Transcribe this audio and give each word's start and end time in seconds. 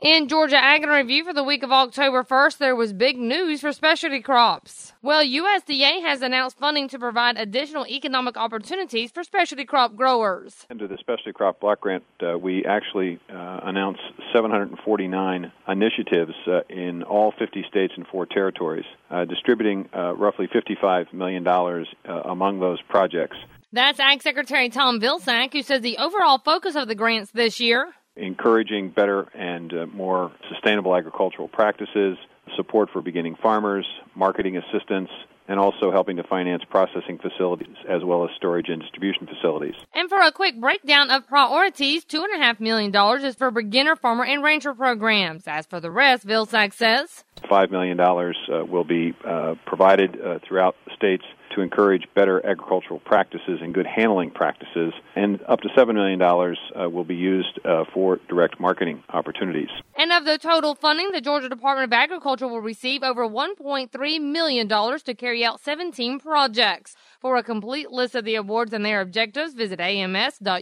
In 0.00 0.28
Georgia 0.28 0.56
Ag 0.56 0.82
in 0.82 0.88
Review 0.88 1.24
for 1.24 1.34
the 1.34 1.44
week 1.44 1.62
of 1.62 1.70
October 1.70 2.24
1st, 2.24 2.56
there 2.56 2.74
was 2.74 2.94
big 2.94 3.18
news 3.18 3.60
for 3.60 3.70
specialty 3.70 4.22
crops. 4.22 4.94
Well, 5.02 5.22
USDA 5.22 6.00
has 6.00 6.22
announced 6.22 6.56
funding 6.56 6.88
to 6.88 6.98
provide 6.98 7.36
additional 7.36 7.86
economic 7.86 8.38
opportunities 8.38 9.10
for 9.10 9.22
specialty 9.22 9.66
crop 9.66 9.96
growers. 9.96 10.64
Under 10.70 10.88
the 10.88 10.96
Specialty 10.96 11.34
Crop 11.34 11.60
Block 11.60 11.82
Grant, 11.82 12.02
uh, 12.22 12.38
we 12.38 12.64
actually 12.64 13.20
uh, 13.28 13.60
announced 13.64 14.00
749 14.32 15.52
initiatives 15.68 16.32
uh, 16.46 16.60
in 16.70 17.02
all 17.02 17.34
50 17.38 17.62
states 17.68 17.92
and 17.94 18.06
four 18.06 18.24
territories, 18.24 18.86
uh, 19.10 19.26
distributing 19.26 19.86
uh, 19.94 20.14
roughly 20.14 20.48
$55 20.48 21.12
million 21.12 21.46
uh, 21.46 21.84
among 22.24 22.58
those 22.58 22.80
projects. 22.88 23.36
That's 23.70 24.00
Ag 24.00 24.22
Secretary 24.22 24.70
Tom 24.70 24.98
Vilsack, 24.98 25.52
who 25.52 25.62
says 25.62 25.82
the 25.82 25.98
overall 25.98 26.38
focus 26.38 26.74
of 26.74 26.88
the 26.88 26.94
grants 26.94 27.32
this 27.32 27.60
year 27.60 27.92
encouraging 28.20 28.90
better 28.90 29.28
and 29.34 29.72
uh, 29.72 29.86
more 29.86 30.32
sustainable 30.48 30.94
agricultural 30.94 31.48
practices, 31.48 32.18
support 32.56 32.90
for 32.92 33.00
beginning 33.00 33.36
farmers, 33.42 33.86
marketing 34.14 34.56
assistance, 34.56 35.08
and 35.48 35.58
also 35.58 35.90
helping 35.90 36.16
to 36.16 36.22
finance 36.22 36.62
processing 36.70 37.18
facilities 37.18 37.74
as 37.88 38.04
well 38.04 38.24
as 38.24 38.30
storage 38.36 38.68
and 38.68 38.80
distribution 38.80 39.26
facilities. 39.26 39.74
And 39.92 40.08
for 40.08 40.20
a 40.20 40.30
quick 40.30 40.60
breakdown 40.60 41.10
of 41.10 41.26
priorities, 41.26 42.04
$2.5 42.04 42.60
million 42.60 42.94
is 43.24 43.34
for 43.34 43.50
beginner 43.50 43.96
farmer 43.96 44.24
and 44.24 44.44
rancher 44.44 44.74
programs. 44.74 45.48
As 45.48 45.66
for 45.66 45.80
the 45.80 45.90
rest, 45.90 46.24
Vilsack 46.24 46.72
says 46.72 47.24
$5 47.42 47.70
million 47.70 47.98
uh, 48.00 48.64
will 48.64 48.84
be 48.84 49.14
uh, 49.24 49.54
provided 49.66 50.20
uh, 50.20 50.38
throughout 50.46 50.76
states 50.94 51.24
to 51.54 51.60
encourage 51.60 52.06
better 52.14 52.44
agricultural 52.46 53.00
practices 53.00 53.58
and 53.60 53.74
good 53.74 53.86
handling 53.86 54.30
practices, 54.30 54.94
and 55.16 55.40
up 55.48 55.60
to 55.60 55.68
$7 55.68 55.94
million 55.94 56.22
uh, 56.22 56.88
will 56.88 57.04
be 57.04 57.16
used 57.16 57.58
uh, 57.64 57.84
for 57.92 58.18
direct 58.28 58.60
marketing 58.60 59.02
opportunities. 59.10 59.68
And 59.96 60.12
of 60.12 60.24
the 60.24 60.38
total 60.38 60.74
funding, 60.74 61.10
the 61.12 61.20
Georgia 61.20 61.48
Department 61.48 61.92
of 61.92 61.92
Agriculture 61.92 62.46
will 62.48 62.60
receive 62.60 63.02
over 63.02 63.26
$1.3 63.26 64.20
million 64.20 64.68
to 64.68 65.14
carry 65.14 65.44
out 65.44 65.60
17 65.60 66.20
projects. 66.20 66.96
For 67.20 67.36
a 67.36 67.42
complete 67.42 67.90
list 67.90 68.14
of 68.14 68.24
the 68.24 68.36
awards 68.36 68.72
and 68.72 68.82
their 68.82 69.02
objectives, 69.02 69.52
visit 69.52 69.78
ams.usda.gov 69.78 70.54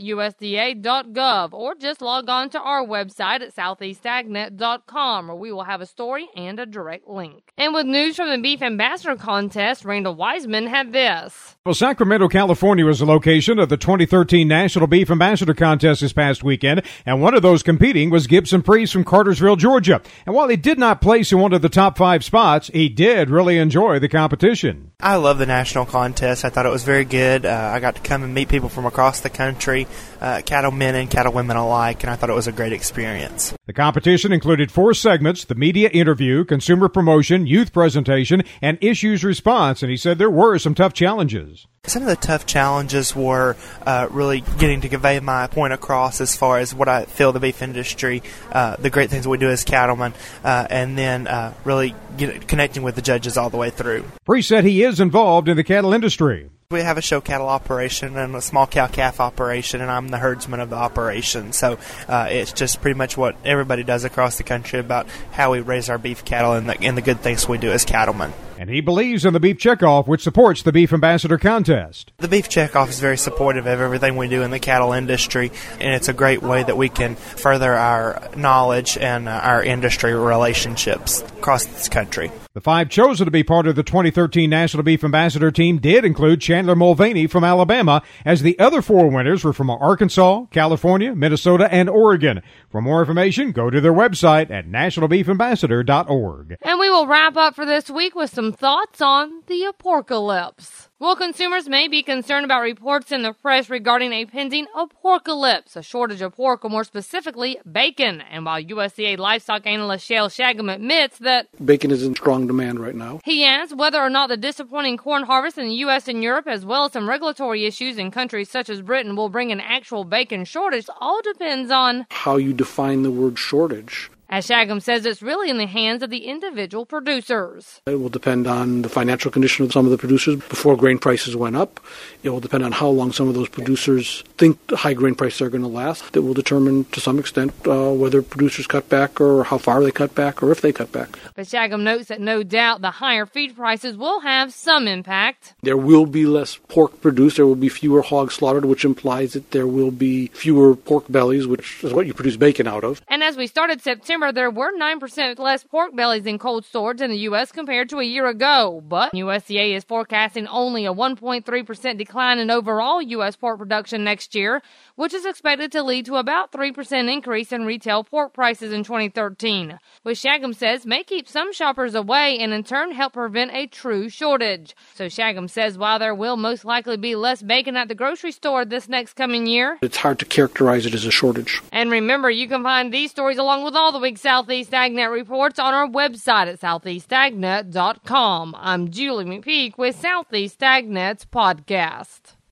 or 1.53 1.75
just 1.77 2.03
log 2.03 2.29
on 2.29 2.51
to 2.51 2.61
our 2.61 2.85
website 2.85 3.43
at 3.43 3.55
southeastagnet.com 3.55 5.29
where 5.29 5.37
we 5.37 5.53
will 5.53 5.63
have 5.63 5.81
a 5.81 5.87
story 5.87 6.29
and 6.35 6.59
a 6.59 6.67
direct 6.71 7.09
link. 7.09 7.53
And 7.57 7.75
with 7.75 7.87
news 7.87 8.17
from 8.17 8.31
the 8.31 8.39
Beef 8.39 8.63
Ambassador 8.63 9.17
Contest, 9.17 9.85
Randall 9.85 10.15
Wiseman 10.15 10.67
had 10.67 10.93
this. 10.93 11.57
Well, 11.65 11.75
Sacramento, 11.75 12.29
California 12.29 12.87
was 12.87 13.01
the 13.01 13.07
location 13.07 13.59
of 13.59 13.69
the 13.69 13.77
2013 13.77 14.47
National 14.47 14.87
Beef 14.87 15.11
Ambassador 15.11 15.55
Contest 15.55 16.01
this 16.01 16.13
past 16.13 16.43
weekend, 16.45 16.83
and 17.05 17.21
one 17.21 17.35
of 17.35 17.43
those 17.43 17.63
competing 17.63 18.11
was 18.11 18.27
Gibson 18.27 18.63
Priest 18.63 18.93
from 18.93 19.05
Cartersville, 19.05 19.57
Georgia. 19.57 20.01
And 20.25 20.35
while 20.35 20.49
he 20.49 20.57
did 20.57 20.79
not 20.79 21.01
place 21.01 21.33
in 21.33 21.41
one 21.41 21.53
of 21.53 21.63
the 21.63 21.69
top 21.69 21.99
five 21.99 22.25
spots, 22.25 22.69
he 22.69 22.89
did 22.89 23.29
really 23.29 23.59
enjoy 23.59 23.99
the 23.99 24.09
competition. 24.09 24.93
I 25.01 25.17
love 25.17 25.39
the 25.39 25.47
national 25.47 25.87
contest. 25.87 26.45
I 26.45 26.51
thought 26.51 26.67
it 26.67 26.71
was 26.71 26.85
very 26.85 27.05
good. 27.05 27.45
Uh, 27.45 27.71
I 27.75 27.81
got 27.81 27.97
to 27.97 28.03
come 28.03 28.23
and 28.23 28.33
meet 28.33 28.49
people 28.49 28.69
from 28.69 28.87
across 28.87 29.21
the 29.21 29.31
country, 29.31 29.87
uh, 30.21 30.43
cattlemen 30.45 30.95
and 30.95 31.11
cattlewomen 31.11 31.57
alike, 31.57 32.03
and 32.03 32.11
I 32.11 32.17
thought 32.17 32.31
it 32.31 32.35
was 32.35 32.47
a 32.47 32.53
great 32.53 32.73
experience. 32.73 33.55
The 33.69 33.75
competition 33.75 34.33
included 34.33 34.73
four 34.73 34.95
segments 34.95 35.45
the 35.45 35.55
media 35.55 35.91
interview, 35.91 36.47
consumer 36.47 36.89
promotion, 36.89 37.47
youth 37.47 37.71
presentation, 37.71 38.43
and 38.63 38.79
issues 38.81 39.23
response, 39.23 39.83
and 39.83 39.91
he 39.91 39.97
said 39.99 40.17
there 40.17 40.31
were 40.31 40.57
some 40.57 40.75
tough 40.75 40.95
challenges. 40.95 41.67
Some 41.85 42.01
of 42.01 42.09
the 42.09 42.17
tough 42.17 42.47
challenges 42.47 43.15
were 43.15 43.57
uh, 43.85 44.09
really 44.11 44.43
getting 44.59 44.81
to 44.81 44.89
convey 44.89 45.21
my 45.21 45.49
point 45.49 45.75
across 45.75 46.23
as 46.23 46.35
far 46.35 46.61
as 46.61 46.75
what 46.75 46.89
I 46.89 47.05
feel 47.05 47.31
the 47.33 47.41
beef 47.41 47.61
industry, 47.61 48.23
uh, 48.53 48.77
the 48.77 48.89
great 48.89 49.11
things 49.11 49.29
we 49.29 49.37
do 49.37 49.51
as 49.51 49.65
cattlemen, 49.65 50.15
uh, 50.43 50.67
and 50.71 50.97
then 50.97 51.27
uh, 51.27 51.53
really 51.65 51.95
get, 52.17 52.49
connecting 52.49 52.83
with 52.83 52.95
the 52.95 53.03
judges 53.03 53.37
all 53.37 53.51
the 53.51 53.59
way 53.59 53.69
through. 53.69 54.03
Priest 54.25 54.49
said 54.49 54.65
he 54.65 54.83
is 54.83 54.99
involved 54.99 55.47
in 55.47 55.59
the 55.59 55.65
cattle 55.65 55.93
industry. 55.93 56.49
We 56.71 56.81
have 56.81 56.99
a 56.99 57.01
show 57.01 57.23
cattle 57.23 57.49
operation 57.49 58.19
and 58.19 58.37
a 58.37 58.43
small 58.43 58.67
cow 58.67 58.89
calf 58.89 59.21
operation, 59.21 59.81
and 59.81 59.91
I'm 59.91 60.09
the 60.09 60.19
herdsman 60.19 60.61
of 60.61 60.69
the 60.69 60.77
operation. 60.77 61.55
So 61.55 61.79
uh, 62.07 62.27
it's 62.29 62.53
just 62.53 62.83
pretty 62.83 62.99
much 62.99 63.17
what 63.17 63.37
everybody 63.43 63.83
does 63.85 64.05
across 64.05 64.37
the 64.37 64.43
country 64.43 64.79
about 64.79 65.09
how 65.31 65.53
we 65.53 65.61
raise 65.61 65.89
our 65.89 65.97
beef 65.97 66.27
cattle 66.27 66.53
and 66.53 66.69
the, 66.69 66.79
and 66.83 66.95
the 66.95 67.01
good 67.01 67.21
things 67.21 67.49
we 67.49 67.57
do 67.57 67.71
as 67.71 67.87
cattlemen. 67.87 68.35
And 68.59 68.69
he 68.69 68.81
believes 68.81 69.25
in 69.25 69.35
the 69.35 69.39
Beef 69.39 69.57
Checkoff, 69.57 70.09
which 70.09 70.25
supports 70.25 70.63
the 70.63 70.73
Beef 70.73 70.93
Ambassador 70.93 71.39
contest. 71.39 72.13
The 72.19 72.27
Beef 72.27 72.49
Checkoff 72.49 72.89
is 72.89 72.99
very 72.99 73.17
supportive 73.17 73.67
of 73.67 73.81
everything 73.81 74.17
we 74.17 74.27
do 74.29 74.43
in 74.43 74.51
the 74.51 74.59
cattle 74.59 74.93
industry, 74.93 75.53
and 75.79 75.95
it's 75.95 76.09
a 76.09 76.13
great 76.13 76.43
way 76.43 76.65
that 76.65 76.77
we 76.77 76.89
can 76.89 77.15
further 77.15 77.73
our 77.73 78.21
knowledge 78.37 78.99
and 78.99 79.29
uh, 79.29 79.33
our 79.45 79.63
industry 79.63 80.13
relationships 80.13 81.23
across 81.23 81.67
this 81.67 81.89
country. 81.89 82.33
The 82.55 82.63
five 82.63 82.89
chosen 82.89 83.25
to 83.27 83.31
be 83.31 83.45
part 83.45 83.69
of 83.69 83.77
the 83.77 83.85
2013 83.85 84.51
National 84.51 84.83
Beef 84.83 85.05
Ambassador 85.05 85.53
team 85.53 85.79
did 85.79 86.05
include 86.05 86.41
Chandler 86.41 86.75
Mulvaney 86.75 87.29
from 87.29 87.45
Alabama, 87.45 88.03
as 88.25 88.43
the 88.43 88.59
other 88.59 88.83
four 88.83 89.09
winners 89.09 89.45
were 89.45 89.53
from 89.53 89.71
Arkansas, 89.71 90.47
California, 90.51 91.15
Minnesota, 91.15 91.73
and 91.73 91.89
Oregon. 91.89 92.43
For 92.69 92.81
more 92.81 92.99
information, 92.99 93.53
go 93.53 93.71
to 93.71 93.81
their 93.81 93.93
website 93.93 94.51
at 94.51 94.67
nationalbeefambassador.org. 94.67 96.57
And 96.63 96.81
we 96.81 96.91
will 96.91 97.07
wrap 97.07 97.37
up 97.37 97.55
for 97.55 97.65
this 97.65 97.89
week 97.89 98.17
with 98.17 98.35
some 98.35 98.48
thoughts 98.53 99.01
on 99.01 99.43
the 99.47 99.65
apocalypse. 99.65 100.89
Well, 101.01 101.15
consumers 101.15 101.69
may 101.69 101.87
be 101.87 102.03
concerned 102.03 102.45
about 102.45 102.63
reports 102.63 103.13
in 103.13 103.23
the 103.23 103.33
press 103.33 103.71
regarding 103.71 104.13
a 104.13 104.27
pending 104.27 104.67
apocalypse, 104.77 105.77
a 105.77 105.83
shortage 105.83 106.21
of 106.23 106.35
pork, 106.35 106.65
or 106.65 106.71
more 106.71 106.83
specifically, 106.83 107.61
bacon. 107.71 108.21
And 108.21 108.45
while 108.45 108.61
USDA 108.61 109.17
livestock 109.17 109.65
analyst 109.65 110.09
Shayle 110.09 110.29
Shagam 110.29 110.75
admits 110.75 111.19
that 111.19 111.47
bacon 111.65 111.93
is 111.93 112.03
in 112.03 112.17
strong 112.17 112.49
demand 112.49 112.81
right 112.81 112.97
now, 112.97 113.21
he 113.25 113.45
adds 113.45 113.73
whether 113.73 114.01
or 114.01 114.11
not 114.11 114.29
the 114.29 114.37
disappointing 114.37 114.97
corn 114.97 115.23
harvest 115.23 115.57
in 115.57 115.69
the 115.69 115.75
U.S. 115.87 116.09
and 116.09 116.21
Europe, 116.21 116.49
as 116.49 116.65
well 116.65 116.87
as 116.87 116.93
some 116.93 117.09
regulatory 117.09 117.65
issues 117.65 117.97
in 117.97 118.11
countries 118.11 118.51
such 118.51 118.69
as 118.69 118.83
Britain, 118.83 119.15
will 119.15 119.29
bring 119.29 119.53
an 119.53 119.61
actual 119.61 120.03
bacon 120.03 120.45
shortage. 120.45 120.87
All 121.01 121.23
depends 121.23 121.71
on 121.71 122.07
how 122.11 122.39
you 122.39 122.53
define 122.53 123.03
the 123.03 123.11
word 123.13 123.39
shortage. 123.39 124.11
As 124.31 124.47
Shagam 124.47 124.83
says, 124.83 125.07
it's 125.07 125.23
really 125.23 125.49
in 125.49 125.57
the 125.57 125.67
hands 125.67 126.03
of 126.03 126.11
the 126.11 126.27
individual 126.27 126.85
producers. 126.85 127.81
It 127.87 127.99
will 127.99 128.11
depend 128.11 128.47
on 128.47 128.83
the 128.83 128.91
financial 128.91 129.31
condition 129.31 129.65
of 129.65 129.73
some 129.73 129.87
of 129.87 129.91
the 129.91 129.97
producers 129.97 130.37
before 130.37 130.77
grain 130.77 130.99
prices 130.99 131.35
went 131.35 131.57
up. 131.57 131.81
It 132.23 132.29
will 132.29 132.41
depend 132.41 132.63
on 132.63 132.73
how 132.73 132.89
long 132.89 133.11
some 133.13 133.29
of 133.29 133.35
those 133.35 133.49
producers 133.49 134.23
think 134.37 134.59
high 134.71 134.93
grain 134.93 135.15
prices 135.15 135.41
are 135.41 135.49
going 135.49 135.63
to 135.63 135.69
last. 135.69 136.13
That 136.13 136.21
will 136.21 136.35
determine 136.35 136.85
to 136.93 137.01
some 137.01 137.19
extent 137.19 137.55
uh, 137.67 137.91
whether 137.91 138.21
producers 138.21 138.67
cut 138.67 138.91
back 138.91 139.19
or 139.19 139.45
how 139.45 139.57
far 139.57 139.83
they 139.83 139.91
cut 139.91 140.15
back 140.15 140.43
or 140.43 140.53
if 140.53 140.61
they 140.61 140.75
cut 140.75 140.93
back. 140.93 141.19
But 141.35 141.47
Shagam 141.47 141.81
notes 141.81 142.09
that 142.09 142.21
no 142.21 142.43
doubt 142.43 142.83
the 142.83 142.91
higher 142.91 143.25
feed 143.25 143.57
prices 143.57 143.97
will 143.97 144.21
have 144.21 144.53
some 144.53 144.87
impact. 144.87 145.55
There 145.63 145.79
will 145.79 146.05
be 146.05 146.27
less 146.27 146.59
pork 146.69 147.01
produced. 147.01 147.37
There 147.37 147.47
will 147.47 147.55
be 147.55 147.71
fewer 147.71 148.03
hogs 148.03 148.35
slaughtered, 148.35 148.67
which 148.67 148.85
implies 148.85 149.33
that 149.33 149.53
there 149.53 149.67
will 149.67 149.91
be 149.91 150.27
fewer 150.29 150.77
pork 150.77 151.05
bellies, 151.09 151.47
which 151.47 151.83
is 151.83 151.95
what 151.95 152.07
you 152.07 152.13
produce 152.13 152.37
bacon 152.37 152.67
out 152.67 152.85
of. 152.85 153.01
And 153.09 153.23
as 153.23 153.39
we 153.39 153.47
started 153.47 153.81
September, 153.81 154.18
there 154.19 154.51
were 154.51 154.73
9% 154.77 155.39
less 155.39 155.65
pork 155.65 155.95
bellies 155.95 156.27
in 156.27 156.39
cold 156.39 156.65
storage 156.65 157.01
in 157.01 157.11
the 157.11 157.19
U.S. 157.31 157.53
compared 157.53 157.89
to 157.91 157.99
a 157.99 158.05
year 158.05 158.27
ago. 158.27 158.83
But 158.87 159.13
USDA 159.13 159.77
is 159.77 159.85
forecasting 159.85 160.47
only 160.49 160.85
a 160.85 160.93
1.3% 160.93 161.97
decline 161.97 162.39
in 162.39 162.51
overall 162.51 163.01
U.S. 163.01 163.37
pork 163.37 163.59
production 163.59 164.03
next 164.03 164.35
year, 164.35 164.61
which 164.97 165.15
is 165.15 165.25
expected 165.25 165.71
to 165.73 165.83
lead 165.83 166.07
to 166.07 166.17
about 166.17 166.51
3% 166.51 167.13
increase 167.13 167.53
in 167.53 167.65
retail 167.65 168.03
pork 168.03 168.35
prices 168.35 168.73
in 168.73 168.83
2013, 168.83 169.79
which 170.03 170.21
Shagam 170.21 170.55
says 170.55 170.85
may 170.85 171.05
keep 171.05 171.29
some 171.29 171.53
shoppers 171.53 171.95
away 171.95 172.39
and 172.39 172.53
in 172.53 172.65
turn 172.65 172.91
help 172.91 173.13
prevent 173.13 173.53
a 173.53 173.69
true 173.69 174.09
shortage. 174.09 174.75
So 174.95 175.07
Shagam 175.07 175.49
says 175.49 175.79
while 175.79 176.01
there 176.01 176.15
will 176.15 176.37
most 176.37 176.65
likely 176.65 176.97
be 176.97 177.15
less 177.15 177.41
bacon 177.41 177.77
at 177.77 177.87
the 177.87 177.95
grocery 177.95 178.33
store 178.33 178.65
this 178.65 178.89
next 178.89 179.15
coming 179.15 179.47
year, 179.47 179.79
it's 179.81 179.99
hard 179.99 180.19
to 180.19 180.25
characterize 180.25 180.85
it 180.87 180.95
as 180.95 181.07
a 181.07 181.11
shortage. 181.13 181.63
And 181.71 181.91
remember, 181.91 182.31
you 182.31 182.49
can 182.49 182.65
find 182.65 182.93
these 182.93 183.13
stories 183.13 183.39
along 183.39 183.65
with 183.65 183.77
all 183.77 183.93
the 183.93 184.01
week's 184.09 184.23
Southeast 184.23 184.71
AgNet 184.71 185.13
reports 185.13 185.59
on 185.59 185.75
our 185.75 185.87
website 185.87 186.47
at 186.47 186.59
southeastagnet.com. 186.59 188.57
I'm 188.59 188.91
Julie 188.91 189.27
McPeak 189.27 189.77
with 189.77 190.01
Southeast 190.01 190.61
AgNet's 190.61 191.27
podcast. 191.27 192.38